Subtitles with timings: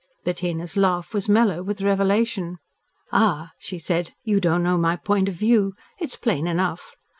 [0.23, 2.57] Bettina's laugh was mellow with revelation.
[3.11, 4.13] "Ah!" she said.
[4.23, 6.95] "You don't know my point of view; it's plain enough.